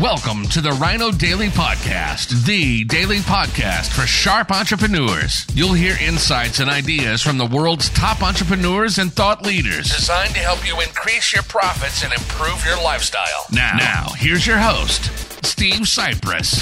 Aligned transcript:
Welcome 0.00 0.48
to 0.48 0.60
the 0.60 0.72
Rhino 0.72 1.12
Daily 1.12 1.46
Podcast, 1.50 2.46
the 2.46 2.82
daily 2.82 3.18
podcast 3.18 3.92
for 3.92 4.08
sharp 4.08 4.50
entrepreneurs. 4.50 5.46
You'll 5.54 5.72
hear 5.74 5.96
insights 6.02 6.58
and 6.58 6.68
ideas 6.68 7.22
from 7.22 7.38
the 7.38 7.46
world's 7.46 7.90
top 7.90 8.20
entrepreneurs 8.20 8.98
and 8.98 9.12
thought 9.12 9.46
leaders 9.46 9.94
designed 9.94 10.34
to 10.34 10.40
help 10.40 10.66
you 10.66 10.80
increase 10.80 11.32
your 11.32 11.44
profits 11.44 12.02
and 12.02 12.12
improve 12.12 12.64
your 12.66 12.76
lifestyle. 12.82 13.46
Now, 13.52 13.76
now 13.78 14.06
here's 14.16 14.44
your 14.44 14.58
host, 14.58 15.04
Steve 15.46 15.82
Sipress. 15.82 16.58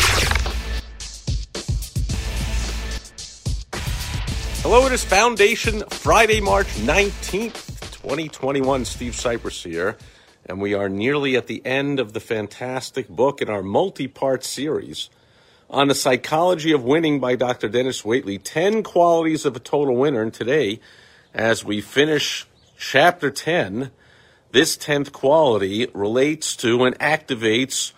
Hello, 4.61 4.85
it 4.87 4.93
is 4.93 5.05
Foundation 5.05 5.83
Friday, 5.89 6.43
March 6.43 6.67
19th, 6.67 7.93
2021. 7.93 8.85
Steve 8.85 9.12
Sipress 9.12 9.64
here 9.64 9.96
and 10.47 10.61
we 10.61 10.75
are 10.75 10.89
nearly 10.89 11.37
at 11.37 11.47
the 11.47 11.65
end 11.65 12.01
of 12.01 12.13
the 12.13 12.21
fantastic 12.21 13.09
book 13.09 13.41
in 13.41 13.49
our 13.49 13.63
multi 13.63 14.09
part 14.09 14.45
series 14.45 15.11
on 15.71 15.89
the 15.89 15.95
psychology 15.95 16.73
of 16.73 16.85
winning 16.85 17.21
by 17.21 17.35
Dr. 17.37 17.69
Dennis 17.69 18.03
Waitley 18.03 18.41
10 18.43 18.83
qualities 18.83 19.47
of 19.47 19.57
a 19.57 19.61
total 19.61 19.97
winner. 19.97 20.23
And 20.23 20.35
today, 20.35 20.81
as 21.33 21.64
we 21.64 21.81
finish 21.81 22.47
chapter 22.77 23.31
10, 23.31 23.91
this 24.50 24.77
10th 24.77 25.13
quality 25.13 25.89
relates 25.95 26.57
to 26.57 26.85
and 26.85 26.99
activates 26.99 27.93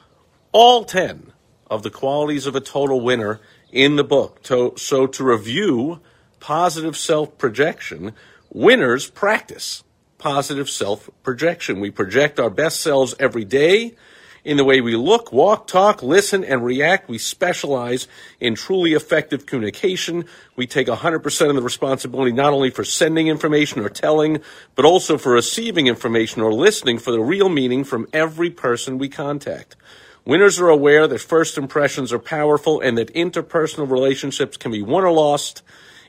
all 0.53 0.85
10 0.85 1.33
of 1.69 1.83
the 1.83 1.91
qualities 1.91 2.47
of 2.47 2.55
a 2.55 2.61
total 2.61 3.01
winner 3.01 3.41
in 3.73 3.97
the 3.97 4.05
book. 4.05 4.41
So, 4.45 4.75
so 4.77 5.07
to 5.09 5.25
review 5.25 6.01
positive 6.39 6.97
self 6.97 7.37
projection, 7.39 8.13
winners 8.53 9.11
practice 9.11 9.83
positive 10.25 10.71
self 10.71 11.11
projection. 11.23 11.81
We 11.81 11.91
project 11.91 12.41
our 12.41 12.49
best 12.49 12.81
selves 12.81 13.15
every 13.21 13.45
day 13.45 13.95
in 14.43 14.57
the 14.57 14.65
way 14.65 14.81
we 14.81 14.97
look, 14.97 15.35
walk, 15.35 15.67
talk, 15.67 16.03
listen, 16.03 16.43
and 16.43 16.65
react. 16.65 17.11
We 17.11 17.19
specialize 17.19 18.09
in 18.41 18.55
truly 18.55 18.95
effective 18.95 19.45
communication. 19.45 20.25
We 20.57 20.67
take 20.67 20.87
100% 20.87 21.49
of 21.51 21.55
the 21.55 21.61
responsibility 21.61 22.33
not 22.33 22.55
only 22.55 22.71
for 22.71 22.85
sending 22.85 23.29
information 23.29 23.83
or 23.83 23.91
telling, 23.91 24.41
but 24.75 24.87
also 24.87 25.19
for 25.19 25.33
receiving 25.33 25.89
information 25.89 26.41
or 26.41 26.55
listening 26.55 26.99
for 26.99 27.11
the 27.11 27.21
real 27.21 27.51
meaning 27.51 27.85
from 27.85 28.09
every 28.15 28.49
person 28.49 28.97
we 28.97 29.11
contact. 29.11 29.77
Winners 30.25 30.59
are 30.59 30.71
aware 30.71 31.07
that 31.07 31.21
first 31.21 31.59
impressions 31.59 32.15
are 32.15 32.19
powerful 32.19 32.81
and 32.81 32.97
that 32.97 33.13
interpersonal 33.13 33.91
relationships 33.91 34.57
can 34.57 34.73
be 34.73 34.81
won 34.81 35.05
or 35.05 35.13
lost 35.13 35.63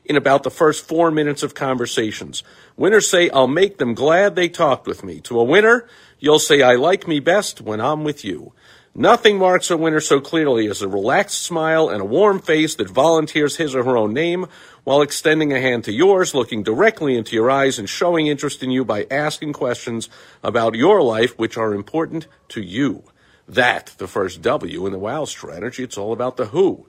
in 0.05 0.15
about 0.15 0.43
the 0.43 0.51
first 0.51 0.87
four 0.87 1.11
minutes 1.11 1.43
of 1.43 1.53
conversations. 1.53 2.43
Winners 2.77 3.09
say, 3.09 3.29
I'll 3.29 3.47
make 3.47 3.77
them 3.77 3.93
glad 3.93 4.35
they 4.35 4.49
talked 4.49 4.87
with 4.87 5.03
me. 5.03 5.19
To 5.21 5.39
a 5.39 5.43
winner, 5.43 5.87
you'll 6.19 6.39
say, 6.39 6.61
I 6.61 6.75
like 6.75 7.07
me 7.07 7.19
best 7.19 7.61
when 7.61 7.81
I'm 7.81 8.03
with 8.03 8.23
you. 8.23 8.53
Nothing 8.97 9.37
marks 9.37 9.69
a 9.69 9.75
winner 9.75 9.99
so 9.99 10.21
clearly 10.21 10.67
as 10.67 10.81
a 10.81 10.87
relaxed 10.87 11.41
smile 11.41 11.89
and 11.89 12.01
a 12.01 12.05
warm 12.05 12.39
face 12.39 12.75
that 12.75 12.89
volunteers 12.89 13.57
his 13.57 13.75
or 13.75 13.83
her 13.83 13.97
own 13.97 14.13
name 14.13 14.45
while 14.85 15.01
extending 15.01 15.51
a 15.51 15.59
hand 15.59 15.83
to 15.83 15.91
yours, 15.91 16.33
looking 16.33 16.63
directly 16.63 17.17
into 17.17 17.35
your 17.35 17.51
eyes 17.51 17.77
and 17.77 17.89
showing 17.89 18.27
interest 18.27 18.63
in 18.63 18.71
you 18.71 18.85
by 18.85 19.05
asking 19.11 19.51
questions 19.51 20.07
about 20.41 20.75
your 20.75 21.01
life 21.01 21.37
which 21.37 21.57
are 21.57 21.73
important 21.73 22.27
to 22.47 22.61
you. 22.61 23.03
That, 23.49 23.93
the 23.97 24.07
first 24.07 24.41
W 24.41 24.85
in 24.85 24.93
the 24.93 24.99
WOW 24.99 25.25
strategy, 25.25 25.83
it's 25.83 25.97
all 25.97 26.13
about 26.13 26.37
the 26.37 26.47
who 26.47 26.87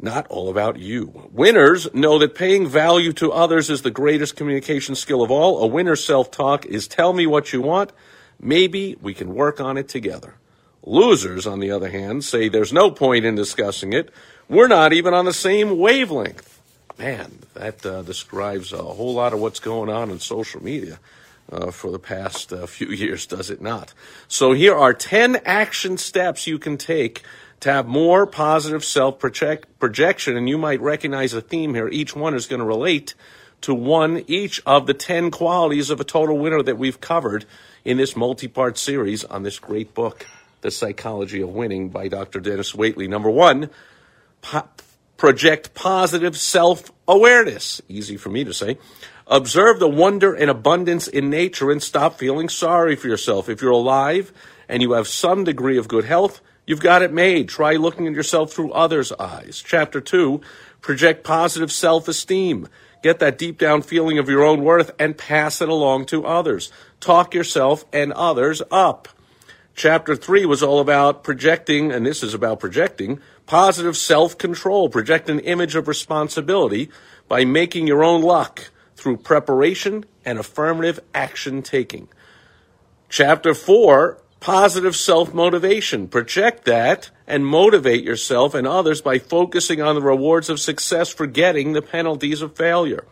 not 0.00 0.26
all 0.28 0.48
about 0.48 0.78
you. 0.78 1.28
Winners 1.32 1.92
know 1.92 2.18
that 2.18 2.34
paying 2.34 2.66
value 2.66 3.12
to 3.14 3.32
others 3.32 3.68
is 3.68 3.82
the 3.82 3.90
greatest 3.90 4.36
communication 4.36 4.94
skill 4.94 5.22
of 5.22 5.30
all. 5.30 5.62
A 5.62 5.66
winner's 5.66 6.04
self 6.04 6.30
talk 6.30 6.64
is 6.66 6.86
tell 6.86 7.12
me 7.12 7.26
what 7.26 7.52
you 7.52 7.60
want. 7.60 7.92
Maybe 8.40 8.96
we 9.00 9.14
can 9.14 9.34
work 9.34 9.60
on 9.60 9.76
it 9.76 9.88
together. 9.88 10.34
Losers, 10.84 11.46
on 11.46 11.58
the 11.58 11.70
other 11.70 11.90
hand, 11.90 12.24
say 12.24 12.48
there's 12.48 12.72
no 12.72 12.90
point 12.90 13.24
in 13.24 13.34
discussing 13.34 13.92
it. 13.92 14.10
We're 14.48 14.68
not 14.68 14.92
even 14.92 15.12
on 15.12 15.24
the 15.24 15.32
same 15.32 15.78
wavelength. 15.78 16.60
Man, 16.96 17.40
that 17.54 17.84
uh, 17.84 18.02
describes 18.02 18.72
a 18.72 18.82
whole 18.82 19.14
lot 19.14 19.32
of 19.32 19.40
what's 19.40 19.60
going 19.60 19.90
on 19.90 20.10
in 20.10 20.20
social 20.20 20.62
media. 20.62 20.98
Uh, 21.50 21.70
for 21.70 21.90
the 21.90 21.98
past 21.98 22.52
uh, 22.52 22.66
few 22.66 22.88
years, 22.88 23.26
does 23.26 23.48
it 23.48 23.62
not? 23.62 23.94
So 24.28 24.52
here 24.52 24.74
are 24.74 24.92
10 24.92 25.36
action 25.46 25.96
steps 25.96 26.46
you 26.46 26.58
can 26.58 26.76
take 26.76 27.22
to 27.60 27.72
have 27.72 27.86
more 27.86 28.26
positive 28.26 28.84
self 28.84 29.18
projection. 29.18 30.36
And 30.36 30.48
you 30.48 30.58
might 30.58 30.80
recognize 30.80 31.34
a 31.34 31.40
theme 31.40 31.74
here. 31.74 31.88
Each 31.88 32.14
one 32.14 32.34
is 32.34 32.46
going 32.46 32.60
to 32.60 32.66
relate 32.66 33.14
to 33.62 33.74
one 33.74 34.24
each 34.26 34.62
of 34.66 34.86
the 34.86 34.94
10 34.94 35.30
qualities 35.30 35.90
of 35.90 36.00
a 36.00 36.04
total 36.04 36.38
winner 36.38 36.62
that 36.62 36.78
we've 36.78 37.00
covered 37.00 37.44
in 37.84 37.96
this 37.96 38.16
multi 38.16 38.48
part 38.48 38.78
series 38.78 39.24
on 39.24 39.42
this 39.42 39.58
great 39.58 39.94
book, 39.94 40.26
The 40.60 40.70
Psychology 40.70 41.40
of 41.40 41.50
Winning 41.50 41.88
by 41.88 42.08
Dr. 42.08 42.40
Dennis 42.40 42.72
Waitley. 42.72 43.08
Number 43.08 43.30
one, 43.30 43.70
po- 44.42 44.68
project 45.16 45.74
positive 45.74 46.36
self 46.36 46.92
awareness. 47.06 47.82
Easy 47.88 48.16
for 48.16 48.30
me 48.30 48.44
to 48.44 48.54
say. 48.54 48.78
Observe 49.26 49.78
the 49.78 49.88
wonder 49.88 50.32
and 50.32 50.48
abundance 50.48 51.06
in 51.06 51.28
nature 51.28 51.70
and 51.70 51.82
stop 51.82 52.18
feeling 52.18 52.48
sorry 52.48 52.96
for 52.96 53.08
yourself. 53.08 53.50
If 53.50 53.60
you're 53.60 53.72
alive 53.72 54.32
and 54.68 54.80
you 54.80 54.92
have 54.92 55.06
some 55.06 55.44
degree 55.44 55.76
of 55.76 55.86
good 55.86 56.04
health, 56.04 56.40
You've 56.68 56.80
got 56.80 57.00
it 57.00 57.14
made. 57.14 57.48
Try 57.48 57.76
looking 57.76 58.06
at 58.06 58.12
yourself 58.12 58.52
through 58.52 58.72
others' 58.72 59.10
eyes. 59.12 59.62
Chapter 59.64 60.02
two, 60.02 60.42
project 60.82 61.24
positive 61.24 61.72
self-esteem. 61.72 62.68
Get 63.02 63.20
that 63.20 63.38
deep 63.38 63.56
down 63.56 63.80
feeling 63.80 64.18
of 64.18 64.28
your 64.28 64.44
own 64.44 64.62
worth 64.62 64.90
and 64.98 65.16
pass 65.16 65.62
it 65.62 65.70
along 65.70 66.04
to 66.06 66.26
others. 66.26 66.70
Talk 67.00 67.32
yourself 67.32 67.86
and 67.90 68.12
others 68.12 68.60
up. 68.70 69.08
Chapter 69.74 70.14
three 70.14 70.44
was 70.44 70.62
all 70.62 70.78
about 70.78 71.24
projecting, 71.24 71.90
and 71.90 72.04
this 72.04 72.22
is 72.22 72.34
about 72.34 72.60
projecting 72.60 73.18
positive 73.46 73.96
self-control. 73.96 74.90
Project 74.90 75.30
an 75.30 75.38
image 75.38 75.74
of 75.74 75.88
responsibility 75.88 76.90
by 77.28 77.46
making 77.46 77.86
your 77.86 78.04
own 78.04 78.20
luck 78.20 78.68
through 78.94 79.16
preparation 79.16 80.04
and 80.22 80.38
affirmative 80.38 81.00
action 81.14 81.62
taking. 81.62 82.08
Chapter 83.08 83.54
four 83.54 84.20
positive 84.40 84.96
self 84.96 85.34
motivation. 85.34 86.08
Project 86.08 86.64
that 86.64 87.10
and 87.26 87.46
motivate 87.46 88.04
yourself 88.04 88.54
and 88.54 88.66
others 88.66 89.00
by 89.00 89.18
focusing 89.18 89.80
on 89.80 89.94
the 89.94 90.02
rewards 90.02 90.48
of 90.48 90.60
success, 90.60 91.12
forgetting 91.12 91.72
the 91.72 91.82
penalties 91.82 92.42
of 92.42 92.56
failure. 92.56 93.04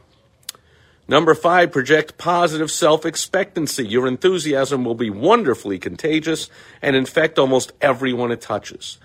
Number 1.09 1.35
five, 1.35 1.71
project 1.71 2.19
positive 2.19 2.71
self 2.71 3.07
expectancy. 3.07 3.87
Your 3.87 4.07
enthusiasm 4.07 4.85
will 4.85 4.95
be 4.95 5.11
wonderfully 5.11 5.79
contagious 5.79 6.51
and 6.83 6.97
infect 6.97 7.39
almost 7.39 7.73
everyone 7.81 8.33
it 8.33 8.41
touches. 8.41 8.99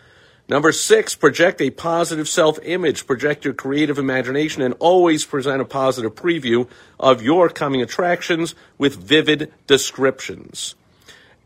Number 0.50 0.72
six, 0.72 1.16
project 1.16 1.62
a 1.62 1.70
positive 1.70 2.28
self 2.28 2.60
image. 2.64 3.06
Project 3.06 3.46
your 3.46 3.54
creative 3.54 4.00
imagination 4.00 4.64
and 4.64 4.74
always 4.80 5.26
present 5.26 5.62
a 5.62 5.66
positive 5.66 6.16
preview 6.16 6.68
of 7.00 7.22
your 7.22 7.50
coming 7.50 7.82
attractions 7.82 8.56
with 8.78 8.96
vivid 8.96 9.54
descriptions. 9.68 10.76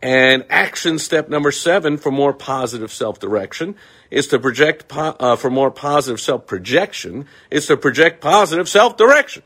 And 0.05 0.45
action 0.51 0.99
step 0.99 1.29
number 1.29 1.51
seven 1.51 1.97
for 1.97 2.11
more 2.11 2.31
positive 2.31 2.93
self 2.93 3.17
direction 3.19 3.73
is 4.11 4.27
to 4.27 4.37
project, 4.37 4.87
po- 4.87 5.15
uh, 5.19 5.35
for 5.35 5.49
more 5.49 5.71
positive 5.71 6.21
self 6.21 6.45
projection, 6.45 7.25
is 7.49 7.65
to 7.65 7.75
project 7.75 8.21
positive 8.21 8.69
self 8.69 8.97
direction. 8.97 9.41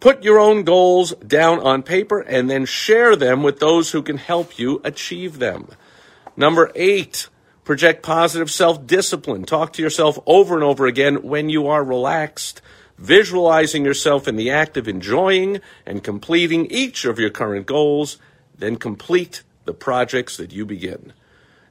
Put 0.00 0.24
your 0.24 0.40
own 0.40 0.64
goals 0.64 1.12
down 1.24 1.60
on 1.60 1.84
paper 1.84 2.18
and 2.18 2.50
then 2.50 2.64
share 2.64 3.14
them 3.14 3.44
with 3.44 3.60
those 3.60 3.92
who 3.92 4.02
can 4.02 4.16
help 4.16 4.58
you 4.58 4.80
achieve 4.82 5.38
them. 5.38 5.68
Number 6.36 6.72
eight, 6.74 7.28
project 7.62 8.02
positive 8.02 8.50
self 8.50 8.84
discipline. 8.84 9.44
Talk 9.44 9.74
to 9.74 9.82
yourself 9.82 10.18
over 10.26 10.56
and 10.56 10.64
over 10.64 10.88
again 10.88 11.22
when 11.22 11.50
you 11.50 11.68
are 11.68 11.84
relaxed, 11.84 12.60
visualizing 12.98 13.84
yourself 13.84 14.26
in 14.26 14.34
the 14.34 14.50
act 14.50 14.76
of 14.76 14.88
enjoying 14.88 15.60
and 15.86 16.02
completing 16.02 16.66
each 16.66 17.04
of 17.04 17.20
your 17.20 17.30
current 17.30 17.66
goals, 17.66 18.18
then 18.58 18.74
complete 18.74 19.44
the 19.68 19.74
projects 19.74 20.38
that 20.38 20.50
you 20.50 20.64
begin. 20.64 21.12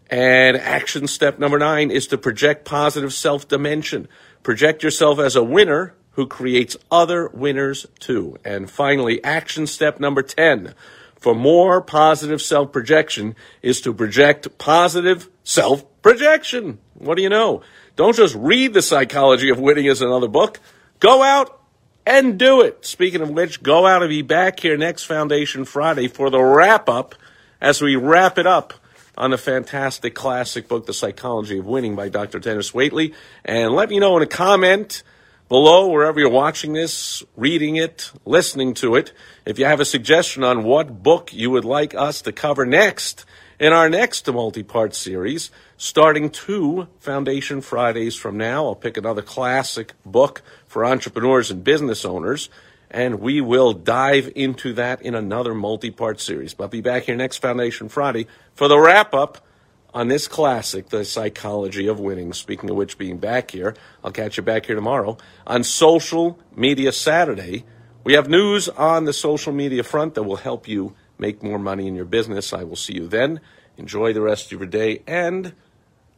And 0.07 0.55
action 0.55 1.07
step 1.07 1.39
number 1.39 1.57
nine 1.57 1.89
is 1.89 2.05
to 2.07 2.17
project 2.19 2.63
positive 2.63 3.11
self 3.11 3.47
dimension. 3.47 4.07
Project 4.43 4.83
yourself 4.83 5.17
as 5.17 5.35
a 5.35 5.43
winner 5.43 5.95
who 6.11 6.27
creates 6.27 6.77
other 6.91 7.27
winners 7.29 7.87
too. 7.99 8.37
And 8.45 8.69
finally, 8.69 9.21
action 9.23 9.65
step 9.65 9.99
number 9.99 10.21
10 10.21 10.75
for 11.19 11.33
more 11.33 11.81
positive 11.81 12.39
self 12.39 12.71
projection 12.71 13.35
is 13.63 13.81
to 13.81 13.93
project 13.95 14.59
positive 14.59 15.27
self 15.43 15.83
projection. 16.03 16.77
What 16.93 17.15
do 17.15 17.23
you 17.23 17.29
know? 17.29 17.63
Don't 17.95 18.15
just 18.15 18.35
read 18.35 18.75
The 18.75 18.83
Psychology 18.83 19.49
of 19.49 19.59
Winning 19.59 19.87
as 19.87 20.03
another 20.03 20.27
book. 20.27 20.59
Go 20.99 21.23
out 21.23 21.59
and 22.05 22.37
do 22.37 22.61
it. 22.61 22.85
Speaking 22.85 23.21
of 23.21 23.31
which, 23.31 23.63
go 23.63 23.87
out 23.87 24.03
and 24.03 24.09
be 24.09 24.21
back 24.21 24.59
here 24.59 24.77
next 24.77 25.05
Foundation 25.05 25.65
Friday 25.65 26.07
for 26.07 26.29
the 26.29 26.39
wrap 26.39 26.87
up 26.87 27.15
as 27.61 27.81
we 27.81 27.95
wrap 27.95 28.37
it 28.37 28.47
up 28.47 28.73
on 29.17 29.31
the 29.31 29.37
fantastic 29.37 30.13
classic 30.13 30.67
book, 30.67 30.85
The 30.85 30.93
Psychology 30.93 31.57
of 31.57 31.65
Winning 31.65 31.95
by 31.95 32.09
Dr. 32.09 32.39
Dennis 32.39 32.71
Waitley. 32.71 33.13
And 33.43 33.73
let 33.73 33.89
me 33.89 33.99
know 33.99 34.15
in 34.17 34.23
a 34.23 34.27
comment 34.27 35.03
below, 35.49 35.87
wherever 35.87 36.19
you're 36.19 36.29
watching 36.29 36.73
this, 36.73 37.23
reading 37.35 37.77
it, 37.77 38.11
listening 38.25 38.73
to 38.75 38.95
it, 38.95 39.13
if 39.45 39.57
you 39.57 39.65
have 39.65 39.79
a 39.79 39.85
suggestion 39.85 40.43
on 40.43 40.63
what 40.63 41.01
book 41.01 41.33
you 41.33 41.49
would 41.49 41.65
like 41.65 41.95
us 41.95 42.21
to 42.23 42.31
cover 42.31 42.65
next 42.65 43.25
In 43.59 43.73
our 43.73 43.89
next 43.89 44.27
multi 44.31 44.61
part 44.61 44.93
series, 44.93 45.49
starting 45.77 46.29
two 46.29 46.87
Foundation 46.99 47.61
Fridays 47.61 48.15
from 48.15 48.37
now, 48.37 48.67
I'll 48.67 48.75
pick 48.75 48.97
another 48.97 49.23
classic 49.23 49.93
book 50.05 50.43
for 50.67 50.85
entrepreneurs 50.85 51.49
and 51.49 51.63
business 51.63 52.05
owners, 52.05 52.49
and 52.89 53.19
we 53.19 53.41
will 53.41 53.73
dive 53.73 54.31
into 54.35 54.73
that 54.73 55.01
in 55.01 55.15
another 55.15 55.53
multi 55.53 55.91
part 55.91 56.19
series. 56.19 56.53
But 56.53 56.71
be 56.71 56.81
back 56.81 57.03
here 57.03 57.15
next 57.15 57.37
Foundation 57.37 57.89
Friday 57.89 58.27
for 58.53 58.67
the 58.67 58.79
wrap 58.79 59.13
up 59.13 59.45
on 59.93 60.07
this 60.07 60.27
classic, 60.27 60.89
The 60.89 61.03
Psychology 61.03 61.87
of 61.87 61.99
Winning. 61.99 62.33
Speaking 62.33 62.69
of 62.69 62.75
which, 62.75 62.97
being 62.97 63.17
back 63.17 63.51
here, 63.51 63.75
I'll 64.03 64.11
catch 64.11 64.37
you 64.37 64.43
back 64.43 64.65
here 64.65 64.75
tomorrow 64.75 65.17
on 65.45 65.63
Social 65.63 66.39
Media 66.55 66.91
Saturday. 66.91 67.65
We 68.03 68.13
have 68.13 68.29
news 68.29 68.69
on 68.69 69.05
the 69.05 69.13
social 69.13 69.51
media 69.51 69.83
front 69.83 70.13
that 70.13 70.23
will 70.23 70.37
help 70.37 70.67
you 70.67 70.95
make 71.17 71.43
more 71.43 71.59
money 71.59 71.87
in 71.87 71.95
your 71.95 72.05
business. 72.05 72.53
I 72.53 72.63
will 72.63 72.75
see 72.75 72.93
you 72.93 73.07
then. 73.07 73.41
Enjoy 73.75 74.13
the 74.13 74.21
rest 74.21 74.51
of 74.51 74.59
your 74.59 74.67
day, 74.67 75.03
and 75.05 75.53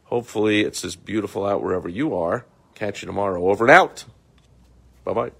hopefully, 0.04 0.60
it's 0.60 0.84
as 0.84 0.96
beautiful 0.96 1.44
out 1.44 1.62
wherever 1.62 1.88
you 1.88 2.14
are. 2.16 2.46
Catch 2.74 3.02
you 3.02 3.06
tomorrow. 3.06 3.48
Over 3.48 3.64
and 3.64 3.70
out. 3.70 4.04
Bye 5.04 5.12
bye. 5.12 5.39